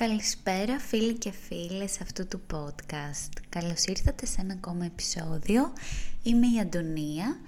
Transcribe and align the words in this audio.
Καλησπέρα 0.00 0.78
φίλοι 0.78 1.14
και 1.14 1.30
φίλες 1.30 2.00
αυτού 2.00 2.26
του 2.26 2.40
podcast. 2.52 3.32
Καλώς 3.48 3.84
ήρθατε 3.84 4.26
σε 4.26 4.40
ένα 4.40 4.52
ακόμα 4.52 4.84
επεισόδιο. 4.84 5.72
Είμαι 6.22 6.46
η 6.46 6.60
Αντωνία 6.60 7.38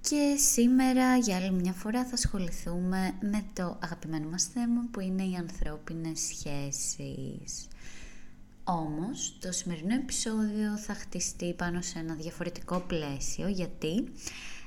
και 0.00 0.36
σήμερα 0.36 1.16
για 1.16 1.36
άλλη 1.36 1.50
μια 1.50 1.72
φορά 1.72 2.04
θα 2.04 2.14
ασχοληθούμε 2.14 3.14
με 3.20 3.44
το 3.52 3.78
αγαπημένο 3.82 4.28
μας 4.28 4.44
θέμα 4.44 4.84
που 4.90 5.00
είναι 5.00 5.22
οι 5.22 5.34
ανθρώπινες 5.34 6.20
σχέσεις. 6.20 7.68
Όμως 8.64 9.38
το 9.40 9.52
σημερινό 9.52 9.94
επεισόδιο 9.94 10.76
θα 10.76 10.94
χτιστεί 10.94 11.54
πάνω 11.54 11.80
σε 11.80 11.98
ένα 11.98 12.14
διαφορετικό 12.14 12.80
πλαίσιο 12.80 13.48
γιατί 13.48 14.12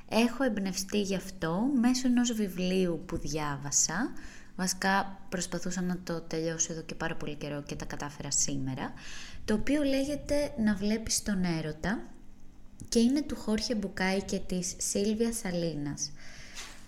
έχω 0.08 0.44
εμπνευστεί 0.44 1.00
γι' 1.00 1.16
αυτό 1.16 1.70
μέσω 1.80 2.06
ενός 2.06 2.32
βιβλίου 2.32 3.02
που 3.06 3.18
διάβασα 3.18 4.12
Βασικά 4.56 5.20
προσπαθούσα 5.28 5.82
να 5.82 5.98
το 6.04 6.20
τελειώσω 6.20 6.72
εδώ 6.72 6.82
και 6.82 6.94
πάρα 6.94 7.14
πολύ 7.14 7.34
καιρό 7.34 7.62
και 7.62 7.74
τα 7.74 7.84
κατάφερα 7.84 8.30
σήμερα. 8.30 8.92
Το 9.44 9.54
οποίο 9.54 9.82
λέγεται 9.82 10.52
«Να 10.58 10.74
βλέπεις 10.74 11.22
τον 11.22 11.44
έρωτα» 11.44 12.02
και 12.88 12.98
είναι 12.98 13.22
του 13.22 13.36
Χόρχε 13.36 13.74
Μπουκάη 13.74 14.22
και 14.22 14.38
της 14.38 14.74
Σίλβια 14.78 15.32
Σαλίνας. 15.32 16.12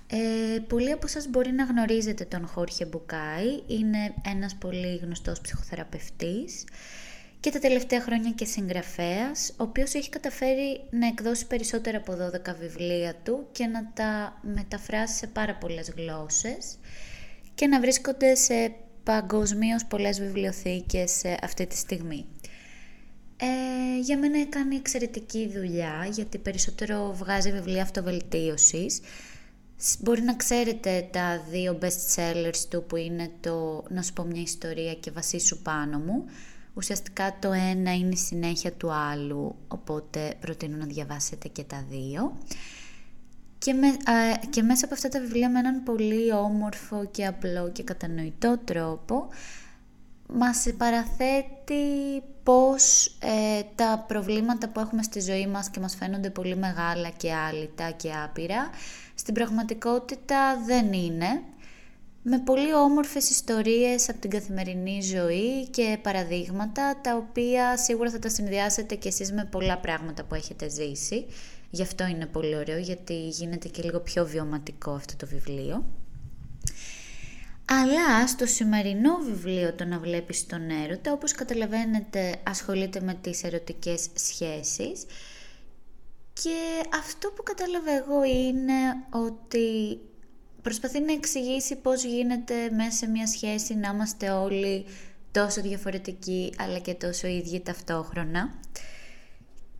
Ε, 0.07 0.59
πολλοί 0.59 0.91
από 0.91 1.07
σας 1.07 1.27
μπορεί 1.27 1.53
να 1.53 1.65
γνωρίζετε 1.65 2.25
τον 2.25 2.47
Χόρχε 2.47 2.85
Μπουκάη, 2.85 3.63
είναι 3.67 4.15
ένας 4.25 4.55
πολύ 4.55 4.97
γνωστός 4.97 5.41
ψυχοθεραπευτής 5.41 6.65
και 7.41 7.51
τα 7.51 7.59
τελευταία 7.59 8.01
χρόνια 8.01 8.31
και 8.31 8.45
συγγραφέας, 8.45 9.51
ο 9.51 9.63
οποίος 9.63 9.95
έχει 9.95 10.09
καταφέρει 10.09 10.81
να 10.91 11.07
εκδώσει 11.07 11.47
περισσότερα 11.47 11.99
από 11.99 12.13
12 12.13 12.55
βιβλία 12.61 13.15
του 13.25 13.47
και 13.53 13.67
να 13.67 13.91
τα 13.95 14.41
μεταφράσει 14.55 15.17
σε 15.17 15.27
πάρα 15.27 15.55
πολλές 15.55 15.91
γλώσσες 15.97 16.79
και 17.57 17.67
να 17.67 17.81
βρίσκονται 17.81 18.35
σε 18.35 18.75
παγκοσμίως 19.03 19.85
πολλές 19.85 20.21
βιβλιοθήκες 20.21 21.23
αυτή 21.43 21.67
τη 21.67 21.77
στιγμή. 21.77 22.27
Ε, 23.37 24.01
για 24.01 24.19
μένα 24.19 24.41
έκανε 24.41 24.75
εξαιρετική 24.75 25.51
δουλειά 25.55 26.09
γιατί 26.13 26.39
περισσότερο 26.39 27.15
βγάζει 27.19 27.53
βιβλία 27.53 27.83
αυτοβελτίωσης. 27.83 29.01
Μπορεί 29.99 30.23
να 30.23 30.35
ξέρετε 30.35 31.09
τα 31.13 31.45
δύο 31.51 31.79
best 31.83 32.15
sellers 32.17 32.59
του 32.69 32.85
που 32.85 32.97
είναι 32.97 33.31
το 33.41 33.85
«Να 33.89 34.03
σου 34.03 34.13
πω 34.13 34.23
μια 34.23 34.43
ιστορία» 34.43 34.95
και 34.95 35.11
«Βασίσου 35.11 35.63
πάνω 35.63 35.99
μου». 35.99 36.25
Ουσιαστικά 36.75 37.37
το 37.41 37.53
ένα 37.53 37.95
είναι 37.95 38.13
η 38.13 38.17
συνέχεια 38.17 38.73
του 38.73 38.93
άλλου, 38.93 39.57
οπότε 39.69 40.35
προτείνω 40.41 40.77
να 40.77 40.87
διαβάσετε 40.87 41.49
και 41.49 41.63
τα 41.63 41.85
δύο. 41.91 42.39
Και, 43.67 43.73
με, 43.75 43.97
και 44.51 44.63
μέσα 44.63 44.85
από 44.85 44.95
αυτά 44.95 45.09
τα 45.09 45.21
βιβλία 45.21 45.51
με 45.51 45.59
έναν 45.59 45.83
πολύ 45.83 46.33
όμορφο 46.33 47.09
και 47.11 47.27
απλό 47.27 47.71
και 47.73 47.83
κατανοητό 47.83 48.59
τρόπο 48.65 49.29
μας 50.27 50.67
παραθέτει 50.77 51.85
πώς 52.43 53.07
ε, 53.07 53.63
τα 53.75 54.05
προβλήματα 54.09 54.69
που 54.69 54.81
έχουμε 54.81 55.03
στη 55.03 55.21
ζωή 55.21 55.47
μας 55.47 55.71
και 55.71 55.81
μας 55.81 55.97
φαίνονται 55.97 56.31
πολύ 56.31 56.57
μεγάλα 56.57 57.09
και 57.09 57.33
άλυτα 57.33 57.91
και 57.91 58.13
άπειρα 58.25 58.71
στην 59.15 59.35
πραγματικότητα 59.35 60.63
δεν 60.67 60.93
είναι. 60.93 61.43
Με 62.23 62.39
πολύ 62.39 62.75
όμορφες 62.75 63.31
ιστορίες 63.31 64.09
από 64.09 64.19
την 64.19 64.31
καθημερινή 64.31 65.03
ζωή 65.03 65.69
και 65.71 65.99
παραδείγματα 66.03 67.01
τα 67.03 67.17
οποία 67.17 67.77
σίγουρα 67.77 68.11
θα 68.11 68.19
τα 68.19 68.29
συνδυάσετε 68.29 68.95
κι 68.95 69.09
εσείς 69.09 69.33
με 69.33 69.49
πολλά 69.51 69.79
πράγματα 69.79 70.25
που 70.25 70.35
έχετε 70.35 70.69
ζήσει 70.69 71.27
Γι' 71.77 71.83
αυτό 71.83 72.07
είναι 72.07 72.27
πολύ 72.27 72.57
ωραίο, 72.57 72.79
γιατί 72.79 73.29
γίνεται 73.29 73.69
και 73.69 73.83
λίγο 73.83 74.01
πιο 74.01 74.27
βιωματικό 74.27 74.91
αυτό 74.91 75.17
το 75.17 75.27
βιβλίο. 75.27 75.85
Αλλά 77.65 78.27
στο 78.27 78.47
σημερινό 78.47 79.17
βιβλίο 79.17 79.73
το 79.73 79.85
να 79.85 79.99
βλέπεις 79.99 80.47
τον 80.47 80.71
έρωτα, 80.71 81.13
όπως 81.13 81.33
καταλαβαίνετε 81.33 82.37
ασχολείται 82.43 83.01
με 83.01 83.15
τις 83.21 83.43
ερωτικές 83.43 84.09
σχέσεις 84.15 85.05
και 86.33 86.89
αυτό 86.99 87.29
που 87.29 87.43
κατάλαβα 87.43 87.91
εγώ 87.91 88.25
είναι 88.25 88.79
ότι 89.11 89.99
προσπαθεί 90.63 91.01
να 91.01 91.13
εξηγήσει 91.13 91.77
πώς 91.77 92.05
γίνεται 92.05 92.55
μέσα 92.71 92.91
σε 92.91 93.07
μια 93.07 93.27
σχέση 93.27 93.75
να 93.75 93.89
είμαστε 93.89 94.31
όλοι 94.31 94.85
τόσο 95.31 95.61
διαφορετικοί 95.61 96.53
αλλά 96.59 96.79
και 96.79 96.95
τόσο 96.95 97.27
ίδιοι 97.27 97.61
ταυτόχρονα. 97.61 98.55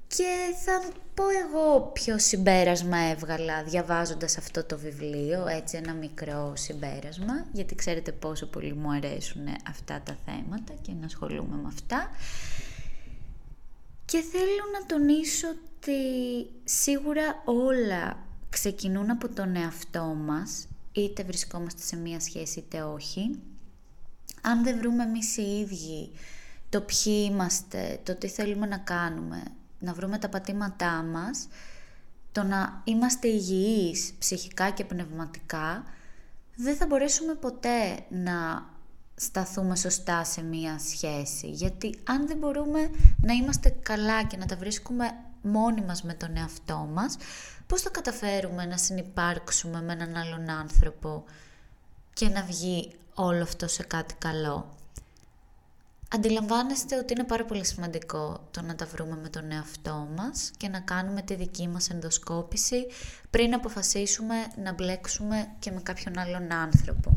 Και 0.09 0.55
θα 0.65 0.93
πω 1.15 1.25
εγώ 1.29 1.91
ποιο 1.93 2.19
συμπέρασμα 2.19 2.99
έβγαλα 2.99 3.63
διαβάζοντας 3.63 4.39
αυτό 4.39 4.65
το 4.65 4.79
βιβλίο, 4.79 5.47
έτσι 5.47 5.77
ένα 5.77 5.93
μικρό 5.93 6.53
συμπέρασμα, 6.57 7.47
γιατί 7.53 7.75
ξέρετε 7.75 8.13
πόσο 8.13 8.47
πολύ 8.47 8.75
μου 8.75 8.91
αρέσουν 8.91 9.43
αυτά 9.69 10.01
τα 10.05 10.17
θέματα 10.25 10.73
και 10.83 10.93
να 11.01 11.07
ασχολούμαι 11.07 11.57
με 11.57 11.69
αυτά. 11.69 12.11
Και 14.05 14.21
θέλω 14.21 14.65
να 14.73 14.87
τονίσω 14.87 15.49
ότι 15.49 15.97
σίγουρα 16.65 17.43
όλα 17.45 18.19
ξεκινούν 18.51 19.11
από 19.11 19.29
τον 19.29 19.57
εαυτό 19.57 20.05
μας, 20.05 20.67
είτε 20.93 21.23
βρισκόμαστε 21.23 21.83
σε 21.83 21.97
μία 21.97 22.21
σχέση 22.21 22.59
είτε 22.59 22.83
όχι. 22.83 23.39
Αν 24.43 24.65
δεν 24.65 24.79
βρούμε 24.79 25.03
εμείς 25.03 25.37
οι 25.37 25.59
ίδιοι 25.59 26.11
το 26.69 26.81
ποιοι 26.81 27.29
είμαστε, 27.31 28.01
το 28.03 28.15
τι 28.15 28.29
θέλουμε 28.29 28.67
να 28.67 28.79
κάνουμε, 28.79 29.43
να 29.79 29.93
βρούμε 29.93 30.19
τα 30.19 30.29
πατήματά 30.29 31.03
μας, 31.03 31.49
το 32.33 32.43
να 32.43 32.81
είμαστε 32.85 33.29
υγιείς 33.29 34.13
ψυχικά 34.19 34.71
και 34.71 34.85
πνευματικά, 34.85 35.85
δεν 36.57 36.77
θα 36.77 36.87
μπορέσουμε 36.87 37.35
ποτέ 37.35 38.05
να 38.09 38.67
σταθούμε 39.15 39.77
σωστά 39.77 40.25
σε 40.25 40.43
μία 40.43 40.79
σχέση. 40.79 41.51
Γιατί 41.51 41.99
αν 42.05 42.27
δεν 42.27 42.39
μπορούμε 42.39 42.91
να 43.21 43.33
είμαστε 43.33 43.77
καλά 43.83 44.25
και 44.25 44.37
να 44.37 44.47
τα 44.47 44.57
βρίσκουμε 44.57 45.11
μόνοι 45.43 45.81
μας 45.81 46.03
με 46.03 46.15
τον 46.15 46.37
εαυτό 46.37 46.89
μας, 46.93 47.17
πώς 47.67 47.83
θα 47.83 47.91
καταφέρουμε 47.91 48.65
να 48.65 48.77
συνυπάρξουμε 48.77 49.83
με 49.83 49.93
έναν 49.93 50.17
άλλον 50.17 50.51
άνθρωπο 50.51 51.25
και 52.13 52.29
να 52.29 52.43
βγει 52.43 52.93
όλο 53.15 53.43
αυτό 53.43 53.69
σε 53.69 53.83
κάτι 53.83 54.15
καλό; 54.15 54.69
Αντιλαμβάνεστε 56.15 56.97
ότι 56.99 57.13
είναι 57.13 57.25
πάρα 57.25 57.45
πολύ 57.45 57.65
σημαντικό 57.65 58.47
το 58.51 58.63
να 58.63 58.75
τα 58.75 58.87
βρούμε 58.87 59.19
με 59.23 59.29
τον 59.29 59.51
εαυτό 59.51 60.09
μας 60.17 60.51
και 60.57 60.69
να 60.69 60.81
κάνουμε 60.81 61.23
τη 61.23 61.35
δική 61.35 61.69
μας 61.69 61.91
ενδοσκόπηση 61.91 62.87
πριν 63.31 63.55
αποφασίσουμε 63.55 64.35
να 64.63 64.73
μπλέξουμε 64.73 65.49
και 65.59 65.71
με 65.71 65.81
κάποιον 65.81 66.19
άλλον 66.19 66.53
άνθρωπο. 66.53 67.17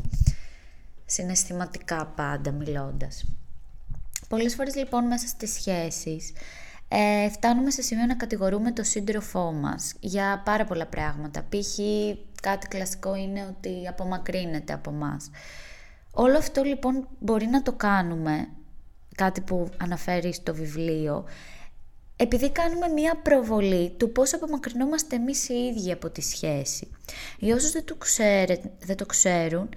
Συναισθηματικά 1.06 2.06
πάντα 2.06 2.50
μιλώντας. 2.50 3.24
Πολλές 4.28 4.54
φορές 4.54 4.74
λοιπόν 4.74 5.06
μέσα 5.06 5.26
στις 5.26 5.52
σχέσεις 5.52 6.32
ε, 6.88 7.28
φτάνουμε 7.28 7.70
σε 7.70 7.82
σημείο 7.82 8.06
να 8.06 8.14
κατηγορούμε 8.14 8.72
το 8.72 8.82
σύντροφό 8.82 9.52
μας 9.52 9.94
για 10.00 10.42
πάρα 10.44 10.64
πολλά 10.64 10.86
πράγματα. 10.86 11.42
Π.χ. 11.48 11.78
κάτι 12.42 12.68
κλασικό 12.68 13.14
είναι 13.14 13.46
ότι 13.46 13.88
απομακρύνεται 13.88 14.72
από 14.72 14.90
μας. 14.90 15.30
Όλο 16.12 16.38
αυτό 16.38 16.62
λοιπόν 16.62 17.08
μπορεί 17.18 17.46
να 17.46 17.62
το 17.62 17.72
κάνουμε 17.72 18.48
κάτι 19.24 19.40
που 19.40 19.68
αναφέρεις 19.76 20.36
στο 20.36 20.54
βιβλίο, 20.54 21.24
επειδή 22.16 22.50
κάνουμε 22.50 22.88
μία 22.88 23.16
προβολή 23.22 23.90
του 23.96 24.12
πώς 24.12 24.34
απομακρυνόμαστε 24.34 25.16
εμείς 25.16 25.48
οι 25.48 25.54
ίδιοι 25.54 25.92
από 25.92 26.10
τη 26.10 26.20
σχέση. 26.20 26.90
Για 27.38 27.54
όσους 27.54 27.70
δεν 27.70 27.84
το, 27.84 27.96
δεν 28.78 28.96
το 28.96 29.06
ξέρουν, 29.06 29.68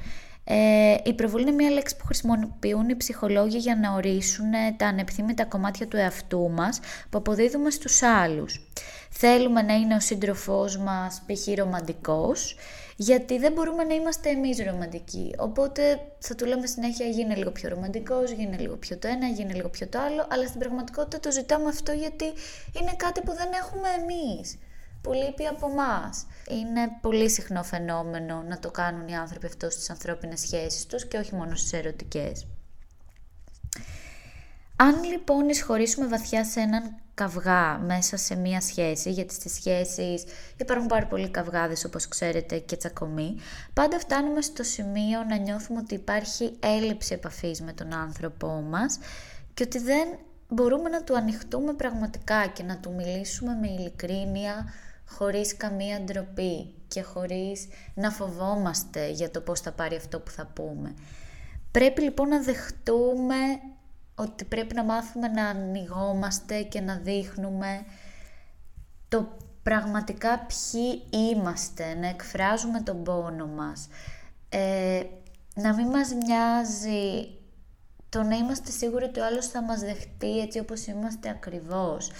ε, 0.43 0.95
η 1.03 1.13
προβολή 1.13 1.43
είναι 1.43 1.51
μία 1.51 1.69
λέξη 1.69 1.95
που 1.95 2.05
χρησιμοποιούν 2.05 2.89
οι 2.89 2.95
ψυχολόγοι 2.95 3.57
για 3.57 3.75
να 3.75 3.93
ορίσουν 3.93 4.51
τα 4.77 4.87
ανεπιθύμητα 4.87 5.45
κομμάτια 5.45 5.87
του 5.87 5.97
εαυτού 5.97 6.49
μας 6.49 6.79
που 7.09 7.17
αποδίδουμε 7.17 7.69
στους 7.69 8.01
άλλους. 8.01 8.67
Θέλουμε 9.09 9.61
να 9.61 9.73
είναι 9.73 9.95
ο 9.95 9.99
σύντροφός 9.99 10.77
μας 10.77 11.21
π.χ. 11.25 11.57
ρομαντικός 11.57 12.55
γιατί 12.95 13.39
δεν 13.39 13.53
μπορούμε 13.53 13.83
να 13.83 13.93
είμαστε 13.93 14.29
εμείς 14.29 14.63
ρομαντικοί. 14.65 15.35
Οπότε 15.37 15.99
θα 16.19 16.35
του 16.35 16.45
λέμε 16.45 16.67
συνέχεια 16.67 17.05
γίνε 17.05 17.35
λίγο 17.35 17.51
πιο 17.51 17.69
ρομαντικός, 17.69 18.31
γίνε 18.31 18.57
λίγο 18.57 18.75
πιο 18.75 18.97
το 18.97 19.07
ένα, 19.07 19.27
γίνε 19.27 19.53
λίγο 19.53 19.69
πιο 19.69 19.87
το 19.87 19.99
άλλο, 19.99 20.27
αλλά 20.29 20.47
στην 20.47 20.59
πραγματικότητα 20.59 21.19
το 21.19 21.31
ζητάμε 21.31 21.69
αυτό 21.69 21.91
γιατί 21.91 22.25
είναι 22.81 22.93
κάτι 22.97 23.21
που 23.21 23.33
δεν 23.33 23.49
έχουμε 23.61 23.87
εμείς 24.01 24.57
που 25.01 25.13
λείπει 25.13 25.45
από 25.45 25.69
εμά. 25.69 26.09
Είναι 26.49 26.81
πολύ 27.01 27.29
συχνό 27.29 27.63
φαινόμενο 27.63 28.43
να 28.47 28.59
το 28.59 28.71
κάνουν 28.71 29.07
οι 29.07 29.15
άνθρωποι 29.15 29.45
αυτό 29.45 29.69
στις 29.69 29.89
ανθρώπινες 29.89 30.39
σχέσεις 30.39 30.85
τους 30.85 31.07
και 31.07 31.17
όχι 31.17 31.35
μόνο 31.35 31.55
στις 31.55 31.73
ερωτικές. 31.73 32.45
Αν 34.83 35.03
λοιπόν 35.03 35.49
εισχωρήσουμε 35.49 36.07
βαθιά 36.07 36.45
σε 36.45 36.59
έναν 36.59 36.95
καυγά 37.13 37.77
μέσα 37.77 38.17
σε 38.17 38.35
μία 38.35 38.61
σχέση, 38.61 39.11
γιατί 39.11 39.33
στις 39.33 39.53
σχέσεις 39.53 40.23
υπάρχουν 40.57 40.87
πάρα 40.87 41.05
πολλοί 41.05 41.29
καυγάδες 41.29 41.85
όπως 41.85 42.07
ξέρετε 42.07 42.57
και 42.57 42.75
τσακωμοί, 42.75 43.35
πάντα 43.73 43.99
φτάνουμε 43.99 44.41
στο 44.41 44.63
σημείο 44.63 45.23
να 45.29 45.35
νιώθουμε 45.35 45.79
ότι 45.79 45.93
υπάρχει 45.93 46.57
έλλειψη 46.59 47.13
επαφής 47.13 47.61
με 47.61 47.73
τον 47.73 47.93
άνθρωπό 47.93 48.47
μας 48.47 48.99
και 49.53 49.63
ότι 49.63 49.79
δεν 49.79 50.07
μπορούμε 50.47 50.89
να 50.89 51.03
του 51.03 51.15
ανοιχτούμε 51.15 51.73
πραγματικά 51.73 52.47
και 52.47 52.63
να 52.63 52.77
του 52.77 52.93
μιλήσουμε 52.93 53.57
με 53.61 53.67
ειλικρίνεια 53.67 54.73
χωρίς 55.07 55.57
καμία 55.57 56.01
ντροπή 56.01 56.73
και 56.87 57.01
χωρίς 57.01 57.67
να 57.93 58.11
φοβόμαστε 58.11 59.09
για 59.09 59.31
το 59.31 59.41
πώς 59.41 59.59
θα 59.59 59.71
πάρει 59.71 59.95
αυτό 59.95 60.19
που 60.19 60.31
θα 60.31 60.45
πούμε. 60.45 60.93
Πρέπει 61.71 62.01
λοιπόν 62.01 62.27
να 62.27 62.41
δεχτούμε 62.41 63.35
ότι 64.15 64.45
πρέπει 64.45 64.75
να 64.75 64.83
μάθουμε 64.83 65.27
να 65.27 65.47
ανοιγόμαστε 65.47 66.61
και 66.61 66.81
να 66.81 66.95
δείχνουμε 66.95 67.85
το 69.07 69.27
πραγματικά 69.63 70.39
ποιοι 70.39 71.03
είμαστε, 71.09 71.93
να 71.93 72.07
εκφράζουμε 72.07 72.81
τον 72.81 73.03
πόνο 73.03 73.47
μας. 73.47 73.87
Ε, 74.49 75.01
να 75.55 75.73
μην 75.73 75.87
μας 75.87 76.13
μοιάζει 76.13 77.27
το 78.09 78.23
να 78.23 78.35
είμαστε 78.35 78.71
σίγουροι 78.71 79.03
ότι 79.03 79.19
ο 79.19 79.25
άλλος 79.25 79.47
θα 79.47 79.61
μας 79.61 79.79
δεχτεί 79.79 80.39
έτσι 80.39 80.59
όπως 80.59 80.85
είμαστε 80.85 81.29
ακριβώς. 81.29 82.11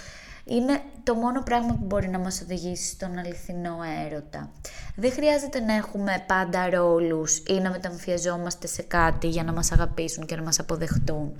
Είναι 0.44 0.80
το 1.02 1.14
μόνο 1.14 1.42
πράγμα 1.42 1.74
που 1.74 1.84
μπορεί 1.84 2.08
να 2.08 2.18
μας 2.18 2.40
οδηγήσει 2.40 2.88
στον 2.88 3.18
αληθινό 3.18 3.78
έρωτα. 4.04 4.50
Δεν 4.96 5.12
χρειάζεται 5.12 5.60
να 5.60 5.74
έχουμε 5.74 6.24
πάντα 6.26 6.70
ρόλους 6.70 7.38
ή 7.38 7.52
να 7.52 7.70
μεταμφιαζόμαστε 7.70 8.66
σε 8.66 8.82
κάτι 8.82 9.28
για 9.28 9.44
να 9.44 9.52
μας 9.52 9.72
αγαπήσουν 9.72 10.26
και 10.26 10.36
να 10.36 10.42
μας 10.42 10.58
αποδεχτούν. 10.58 11.36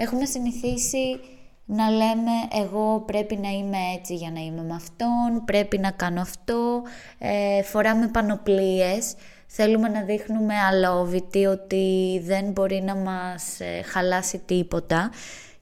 Έχουμε 0.00 0.24
συνηθίσει 0.24 1.20
να 1.64 1.90
λέμε 1.90 2.30
εγώ 2.52 3.02
πρέπει 3.06 3.36
να 3.36 3.48
είμαι 3.48 3.76
έτσι 3.96 4.14
για 4.14 4.30
να 4.30 4.40
είμαι 4.40 4.62
με 4.62 4.74
αυτόν, 4.74 5.44
πρέπει 5.44 5.78
να 5.78 5.90
κάνω 5.90 6.20
αυτό, 6.20 6.82
ε, 7.18 7.62
φοράμε 7.62 8.08
πανοπλίες, 8.08 9.14
θέλουμε 9.46 9.88
να 9.88 10.02
δείχνουμε 10.02 10.54
αλόβητοι 10.54 11.46
ότι 11.46 12.20
δεν 12.24 12.50
μπορεί 12.50 12.82
να 12.82 12.94
μας 12.94 13.60
ε, 13.60 13.82
χαλάσει 13.82 14.38
τίποτα 14.38 15.10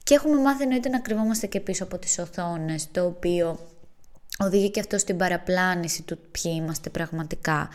και 0.03 0.13
έχουμε 0.13 0.41
μάθει 0.41 0.63
εννοείται 0.63 0.89
να 0.89 0.99
κρυβόμαστε 0.99 1.47
και 1.47 1.59
πίσω 1.59 1.83
από 1.83 1.97
τις 1.97 2.19
οθόνες, 2.19 2.91
το 2.91 3.05
οποίο 3.05 3.59
οδηγεί 4.39 4.69
και 4.71 4.79
αυτό 4.79 4.97
στην 4.97 5.17
παραπλάνηση 5.17 6.03
του 6.03 6.17
ποιοι 6.31 6.51
είμαστε 6.55 6.89
πραγματικά. 6.89 7.69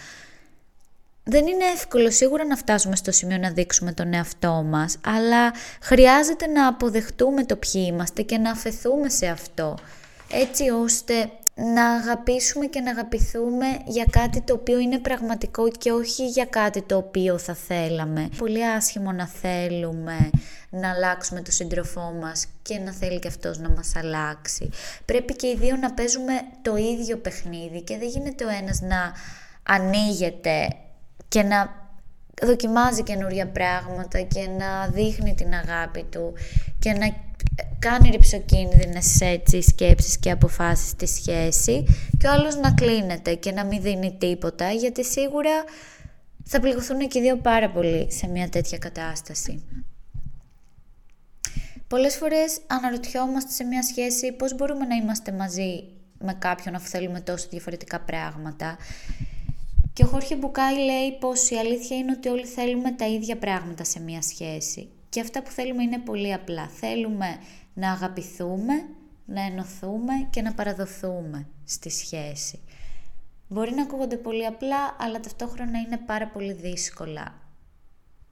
Δεν 1.25 1.47
είναι 1.47 1.65
εύκολο 1.75 2.11
σίγουρα 2.11 2.45
να 2.45 2.57
φτάσουμε 2.57 2.97
στο 2.97 3.13
σημείο 3.13 3.39
να 3.39 3.51
δείξουμε 3.51 3.93
τον 3.93 4.13
εαυτό 4.13 4.63
μας, 4.67 4.99
αλλά 5.07 5.53
χρειάζεται 5.81 6.47
να 6.47 6.67
αποδεχτούμε 6.67 7.45
το 7.45 7.57
ποιοι 7.57 7.85
είμαστε 7.89 8.23
και 8.23 8.39
να 8.39 8.51
αφαιθούμε 8.51 9.09
σε 9.09 9.27
αυτό, 9.27 9.79
έτσι 10.31 10.71
ώστε 10.71 11.31
να 11.55 11.91
αγαπήσουμε 11.91 12.67
και 12.67 12.81
να 12.81 12.91
αγαπηθούμε 12.91 13.67
για 13.87 14.07
κάτι 14.11 14.41
το 14.41 14.55
οποίο 14.55 14.79
είναι 14.79 14.99
πραγματικό 14.99 15.71
και 15.71 15.93
όχι 15.93 16.29
για 16.29 16.45
κάτι 16.45 16.83
το 16.83 16.97
οποίο 16.97 17.39
θα 17.39 17.55
θέλαμε. 17.55 18.29
Πολύ 18.37 18.67
άσχημο 18.67 19.13
να 19.13 19.27
θέλουμε 19.27 20.31
να 20.71 20.91
αλλάξουμε 20.91 21.41
τον 21.41 21.53
σύντροφό 21.53 22.17
μας 22.21 22.47
και 22.63 22.79
να 22.79 22.93
θέλει 22.93 23.19
και 23.19 23.29
αυτός 23.29 23.59
να 23.59 23.69
μας 23.69 23.93
αλλάξει. 23.97 24.71
Πρέπει 25.05 25.37
και 25.37 25.47
οι 25.47 25.57
δύο 25.57 25.77
να 25.77 25.93
παίζουμε 25.93 26.33
το 26.63 26.77
ίδιο 26.77 27.17
παιχνίδι 27.17 27.83
και 27.83 27.99
δεν 27.99 28.09
γίνεται 28.09 28.45
ο 28.45 28.49
ένας 28.49 28.81
να 28.81 29.13
ανοίγεται 29.63 30.69
και 31.33 31.43
να 31.43 31.75
δοκιμάζει 32.43 33.03
καινούρια 33.03 33.49
πράγματα 33.49 34.21
και 34.21 34.47
να 34.59 34.89
δείχνει 34.89 35.35
την 35.35 35.55
αγάπη 35.55 36.05
του 36.11 36.33
και 36.79 36.93
να 36.93 37.15
κάνει 37.79 38.11
ρηψοκίνδυνες 38.11 39.21
έτσι 39.21 39.63
σκέψεις 39.63 40.19
και 40.19 40.31
αποφάσεις 40.31 40.89
στη 40.89 41.07
σχέση 41.07 41.85
και 42.19 42.27
ο 42.27 42.31
άλλος 42.31 42.57
να 42.57 42.73
κλείνεται 42.73 43.35
και 43.35 43.53
να 43.53 43.65
μην 43.65 43.83
δίνει 43.83 44.17
τίποτα 44.19 44.71
γιατί 44.71 45.05
σίγουρα 45.05 45.65
θα 46.45 46.61
πληγωθούν 46.61 47.09
και 47.09 47.19
οι 47.19 47.23
δύο 47.23 47.37
πάρα 47.37 47.71
πολύ 47.71 48.13
σε 48.13 48.27
μια 48.27 48.49
τέτοια 48.49 48.79
κατάσταση. 48.79 49.65
Πολλές 51.89 52.17
φορές 52.17 52.61
αναρωτιόμαστε 52.67 53.53
σε 53.53 53.65
μια 53.65 53.83
σχέση 53.83 54.33
πώς 54.33 54.57
μπορούμε 54.57 54.85
να 54.87 54.95
είμαστε 54.95 55.33
μαζί 55.33 55.85
με 56.19 56.35
κάποιον 56.39 56.75
αφού 56.75 56.89
θέλουμε 56.89 57.21
τόσο 57.21 57.47
διαφορετικά 57.51 58.01
πράγματα 58.01 58.77
και 59.93 60.05
ο 60.05 60.07
Χόρχε 60.07 60.37
Μπουκάη 60.37 60.75
λέει 60.75 61.19
πως 61.21 61.51
η 61.51 61.57
αλήθεια 61.57 61.97
είναι 61.97 62.13
ότι 62.13 62.29
όλοι 62.29 62.47
θέλουμε 62.47 62.93
τα 62.93 63.07
ίδια 63.07 63.39
πράγματα 63.39 63.85
σε 63.85 64.01
μια 64.01 64.23
σχέση. 64.23 64.89
Και 65.09 65.21
αυτά 65.21 65.43
που 65.43 65.51
θέλουμε 65.51 65.83
είναι 65.83 65.99
πολύ 65.99 66.33
απλά. 66.33 66.69
Θέλουμε 66.69 67.27
να 67.75 67.93
αγαπηθούμε, 67.93 68.75
να 69.25 69.43
ενωθούμε 69.43 70.13
και 70.31 70.43
να 70.43 70.55
παραδοθούμε 70.55 71.49
στη 71.65 71.91
σχέση. 71.91 72.61
Μπορεί 73.49 73.75
να 73.75 73.83
ακούγονται 73.83 74.17
πολύ 74.17 74.47
απλά, 74.47 74.97
αλλά 74.99 75.21
ταυτόχρονα 75.21 75.79
είναι 75.79 75.97
πάρα 75.97 76.29
πολύ 76.29 76.53
δύσκολα 76.53 77.41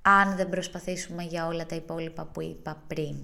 αν 0.03 0.37
δεν 0.37 0.49
προσπαθήσουμε 0.49 1.23
για 1.23 1.47
όλα 1.47 1.67
τα 1.67 1.75
υπόλοιπα 1.75 2.25
που 2.25 2.41
είπα 2.41 2.83
πριν. 2.87 3.17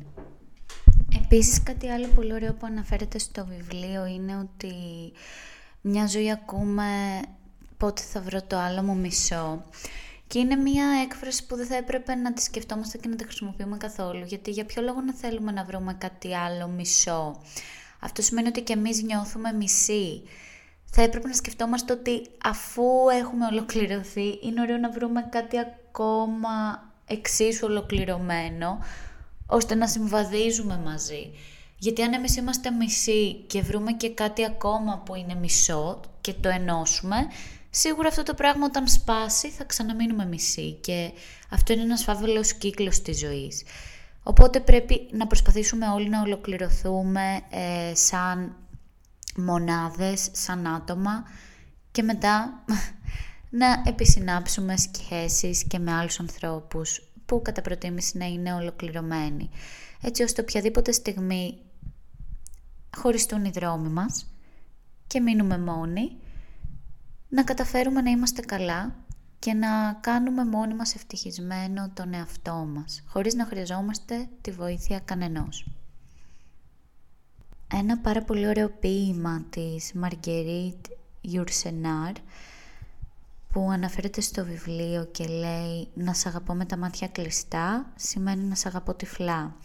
Επίσης 1.25 1.63
κάτι 1.63 1.89
άλλο 1.89 2.07
πολύ 2.07 2.33
ωραίο 2.33 2.53
που 2.53 2.67
αναφέρεται 2.67 3.19
στο 3.19 3.47
βιβλίο 3.47 4.07
είναι 4.07 4.37
ότι 4.37 4.73
μια 5.81 6.07
ζωή 6.07 6.31
ακούμε 6.31 7.21
πότε 7.77 8.03
θα 8.03 8.21
βρω 8.21 8.43
το 8.43 8.59
άλλο 8.59 8.83
μου 8.83 8.97
μισό. 8.97 9.65
Και 10.27 10.39
είναι 10.39 10.57
μια 10.57 10.87
έκφραση 11.05 11.47
που 11.47 11.57
δεν 11.57 11.67
θα 11.67 11.77
έπρεπε 11.77 12.15
να 12.15 12.33
τη 12.33 12.43
σκεφτόμαστε 12.43 12.99
και 12.99 13.09
να 13.09 13.17
τη 13.17 13.25
χρησιμοποιούμε 13.25 13.77
καθόλου. 13.77 14.25
Γιατί 14.25 14.51
για 14.51 14.65
ποιο 14.65 14.83
λόγο 14.83 15.01
να 15.01 15.15
θέλουμε 15.15 15.53
να 15.53 15.65
βρούμε 15.65 15.95
κάτι 15.95 16.35
άλλο 16.35 16.67
μισό; 16.69 17.41
Αυτό 18.01 18.23
σημαίνει 18.23 18.49
ότι 18.49 18.63
και 18.63 18.73
εμείς 18.73 19.03
νιώθουμε 19.03 19.53
μισή. 19.53 20.23
Θα 20.91 21.03
έπρεπε 21.03 21.29
να 21.29 21.35
σκεφτόμαστε 21.35 21.93
ότι 21.93 22.27
αφού 22.43 22.85
έχουμε 23.21 23.47
ολοκληρωθεί, 23.47 24.39
είναι 24.43 24.61
ωραίο 24.61 24.77
να 24.77 24.91
βρούμε 24.91 25.29
κάτι 25.31 25.59
ακόμα 25.59 26.85
εξίσου 27.07 27.67
ολοκληρωμένο, 27.67 28.79
ώστε 29.47 29.75
να 29.75 29.89
συμβαδίζουμε 29.89 30.81
μαζί. 30.85 31.33
Γιατί 31.79 32.03
αν 32.03 32.13
εμείς 32.13 32.37
είμαστε 32.37 32.71
μισοί 32.71 33.35
και 33.35 33.61
βρούμε 33.61 33.93
και 33.93 34.11
κάτι 34.11 34.45
ακόμα 34.45 35.03
που 35.05 35.15
είναι 35.15 35.35
μισό 35.35 36.01
και 36.21 36.33
το 36.33 36.49
ενώσουμε, 36.49 37.17
σίγουρα 37.71 38.09
αυτό 38.09 38.23
το 38.23 38.35
πράγμα 38.35 38.67
όταν 38.67 38.89
σπάσει 38.89 39.51
θα 39.51 39.65
ξαναμείνουμε 39.65 40.27
μισοί 40.27 40.73
και 40.73 41.11
αυτό 41.51 41.73
είναι 41.73 41.83
ένας 41.83 42.03
φαύλος 42.05 42.53
κύκλος 42.53 43.03
της 43.03 43.19
ζωής. 43.19 43.63
Οπότε 44.23 44.61
πρέπει 44.61 45.09
να 45.11 45.27
προσπαθήσουμε 45.27 45.89
όλοι 45.89 46.09
να 46.09 46.21
ολοκληρωθούμε 46.21 47.41
ε, 47.51 47.95
σαν 47.95 48.57
μονάδες, 49.37 50.29
σαν 50.33 50.67
άτομα 50.67 51.25
και 51.91 52.03
μετά 52.03 52.65
να 53.61 53.83
επισυνάψουμε 53.87 54.75
σχέσεις 54.77 55.65
και 55.65 55.79
με 55.79 55.93
άλλους 55.93 56.21
ανθρώπους 56.21 57.03
που 57.27 57.43
κατά 57.43 57.63
προτίμηση 57.63 58.19
να 58.19 58.27
είναι 58.27 58.55
ολοκληρωμένοι. 58.55 59.51
Έτσι 60.03 60.23
ώστε 60.23 60.41
οποιαδήποτε 60.41 60.93
στιγμή 60.93 61.59
χωριστούν 62.97 63.45
οι 63.45 63.51
δρόμοι 63.51 63.89
μας 63.89 64.27
και 65.07 65.21
μείνουμε 65.21 65.59
μόνοι, 65.59 66.17
να 67.29 67.45
καταφέρουμε 67.45 68.01
να 68.01 68.11
είμαστε 68.11 68.43
καλά 68.43 68.95
και 69.39 69.53
να 69.53 69.93
κάνουμε 70.01 70.45
μόνοι 70.45 70.75
μας 70.75 70.95
ευτυχισμένο 70.95 71.91
τον 71.95 72.15
εαυτό 72.15 72.55
μας, 72.55 73.03
χωρίς 73.07 73.35
να 73.35 73.45
χρειαζόμαστε 73.45 74.29
τη 74.41 74.51
βοήθεια 74.51 74.99
κανενός. 74.99 75.67
Ένα 77.73 77.99
πάρα 77.99 78.23
πολύ 78.23 78.47
ωραίο 78.47 78.69
ποίημα 78.69 79.45
της 79.51 79.93
Μαργκερίτ 79.95 80.87
Γιουρσενάρ 81.21 82.13
που 83.53 83.71
αναφέρεται 83.71 84.21
στο 84.21 84.45
βιβλίο 84.45 85.05
και 85.05 85.25
λέει 85.25 85.89
«Να 85.95 86.15
σε 86.15 86.29
αγαπώ 86.29 86.55
με 86.55 86.65
τα 86.65 86.77
μάτια 86.77 87.09
κλειστά» 87.09 87.93
σημαίνει 87.97 88.45
«Να 88.45 88.55
σε 88.55 88.69
αγαπώ 88.69 88.95
τυφλά». 88.95 89.57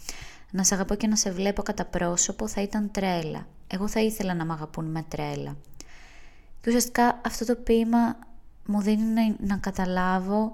«Να 0.51 0.63
σε 0.63 0.73
αγαπώ 0.73 0.95
και 0.95 1.07
να 1.07 1.15
σε 1.15 1.31
βλέπω 1.31 1.61
κατά 1.61 1.85
πρόσωπο» 1.85 2.47
θα 2.47 2.61
ήταν 2.61 2.91
τρέλα. 2.91 3.47
Εγώ 3.67 3.87
θα 3.87 3.99
ήθελα 3.99 4.33
να 4.33 4.45
με 4.45 4.53
αγαπούν 4.53 4.85
με 4.85 5.05
τρέλα. 5.07 5.55
Και 6.61 6.67
ουσιαστικά 6.67 7.21
αυτό 7.25 7.45
το 7.45 7.55
ποίημα 7.55 8.17
μου 8.65 8.81
δίνει 8.81 9.03
να, 9.03 9.35
να 9.47 9.57
καταλάβω 9.57 10.53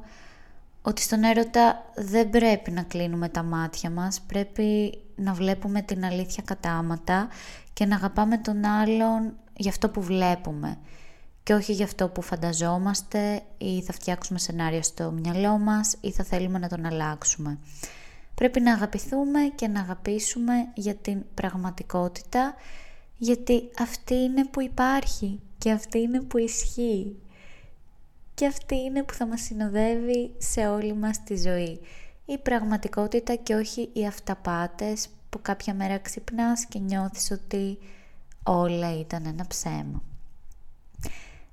ότι 0.82 1.02
στον 1.02 1.24
έρωτα 1.24 1.92
δεν 1.96 2.30
πρέπει 2.30 2.72
να 2.72 2.84
κλείνουμε 2.84 3.30
τα 3.30 3.44
μάτια 3.44 3.90
μας, 3.90 4.22
πρέπει 4.22 5.00
να 5.16 5.34
βλέπουμε 5.34 5.82
την 5.82 6.06
αλήθεια 6.06 6.44
κατάματα 6.46 7.28
και 7.74 7.86
να 7.86 7.96
αγαπάμε 7.96 8.38
τον 8.38 8.66
άλλον 8.66 9.34
για 9.56 9.70
αυτό 9.70 9.90
που 9.90 10.02
βλέπουμε 10.02 10.78
και 11.48 11.54
όχι 11.54 11.74
για 11.74 11.86
αυτό 11.86 12.08
που 12.10 12.22
φανταζόμαστε 12.22 13.42
ή 13.58 13.82
θα 13.82 13.94
φτιάξουμε 13.94 14.40
σενάρια 14.40 14.84
στο 14.84 15.12
μυαλό 15.12 15.58
μας 15.58 15.96
ή 16.02 16.12
θα 16.12 16.24
θέλουμε 16.24 16.60
να 16.60 16.68
τον 16.68 16.86
αλλάξουμε. 16.86 17.58
Πρέπει 18.38 18.60
να 18.60 18.74
αγαπηθούμε 18.74 19.40
και 19.56 19.68
να 19.68 19.80
αγαπήσουμε 19.80 20.54
για 20.74 20.96
την 20.96 21.24
πραγματικότητα 21.34 22.56
γιατί 23.18 23.70
αυτή 23.80 24.14
είναι 24.14 24.46
που 24.46 24.62
υπάρχει 24.62 25.40
και 25.58 25.72
αυτή 25.72 26.00
είναι 26.00 26.22
που 26.22 26.38
ισχύει. 26.38 27.16
Και 28.34 28.46
αυτή 28.46 28.76
είναι 28.76 29.04
που 29.04 29.14
θα 29.14 29.26
μας 29.26 29.42
συνοδεύει 29.42 30.34
σε 30.38 30.68
όλη 30.68 30.94
μας 30.94 31.24
τη 31.24 31.38
ζωή. 31.38 31.80
Η 32.26 32.38
πραγματικότητα 32.38 33.36
και 33.36 33.56
όχι 33.56 33.90
οι 33.94 34.06
αυταπάτες 34.06 35.08
που 35.30 35.40
κάποια 35.42 35.74
μέρα 35.74 35.98
ξυπνάς 35.98 36.66
και 36.66 36.80
νιώθεις 36.80 37.32
ότι 37.32 37.78
όλα 38.44 39.00
ήταν 39.00 39.26
ένα 39.26 39.48
ψέμα. 39.48 40.04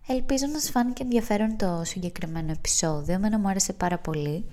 Ελπίζω 0.07 0.47
να 0.47 0.59
σας 0.59 0.71
φάνηκε 0.71 1.03
ενδιαφέρον 1.03 1.57
το 1.57 1.83
συγκεκριμένο 1.85 2.51
επεισόδιο. 2.51 3.15
Εμένα 3.15 3.39
μου 3.39 3.49
άρεσε 3.49 3.73
πάρα 3.73 3.99
πολύ. 3.99 4.45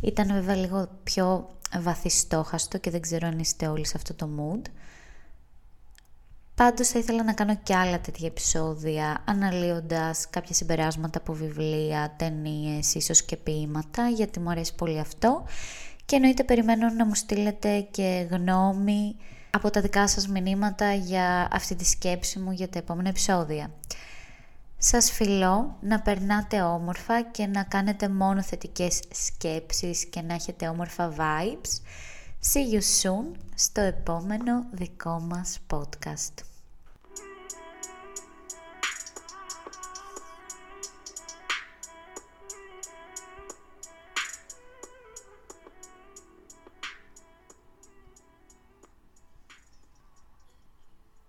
Ήταν 0.00 0.32
βέβαια 0.32 0.54
λίγο 0.54 0.88
πιο 1.04 1.48
βαθιστόχαστο 1.80 2.78
και 2.78 2.90
δεν 2.90 3.00
ξέρω 3.00 3.26
αν 3.26 3.38
είστε 3.38 3.66
όλοι 3.66 3.86
σε 3.86 3.92
αυτό 3.96 4.14
το 4.14 4.28
mood. 4.38 4.62
Πάντως 6.54 6.88
θα 6.88 6.98
ήθελα 6.98 7.24
να 7.24 7.32
κάνω 7.32 7.56
και 7.62 7.74
άλλα 7.74 8.00
τέτοια 8.00 8.26
επεισόδια 8.26 9.22
αναλύοντας 9.24 10.26
κάποια 10.30 10.54
συμπεράσματα 10.54 11.18
από 11.18 11.32
βιβλία, 11.32 12.14
ταινίες, 12.16 12.94
ίσως 12.94 13.22
και 13.22 13.36
ποίηματα 13.36 14.08
γιατί 14.08 14.40
μου 14.40 14.50
αρέσει 14.50 14.74
πολύ 14.74 14.98
αυτό 14.98 15.44
και 16.04 16.16
εννοείται 16.16 16.44
περιμένω 16.44 16.90
να 16.90 17.06
μου 17.06 17.14
στείλετε 17.14 17.80
και 17.80 18.28
γνώμη 18.30 19.16
από 19.50 19.70
τα 19.70 19.80
δικά 19.80 20.08
σας 20.08 20.28
μηνύματα 20.28 20.94
για 20.94 21.48
αυτή 21.52 21.74
τη 21.74 21.84
σκέψη 21.84 22.38
μου 22.38 22.52
για 22.52 22.68
τα 22.68 22.78
επόμενα 22.78 23.08
επεισόδια. 23.08 23.70
Σας 24.80 25.10
φιλώ 25.10 25.76
να 25.80 26.00
περνάτε 26.00 26.62
όμορφα 26.62 27.22
και 27.22 27.46
να 27.46 27.62
κάνετε 27.62 28.08
μόνο 28.08 28.42
θετικές 28.42 29.00
σκέψεις 29.12 30.04
και 30.04 30.20
να 30.20 30.34
έχετε 30.34 30.68
όμορφα 30.68 31.12
vibes. 31.18 31.80
See 32.52 32.74
you 32.74 32.80
soon 33.02 33.36
στο 33.54 33.80
επόμενο 33.80 34.66
δικό 34.70 35.20
μας 35.20 35.58
podcast. 35.70 36.47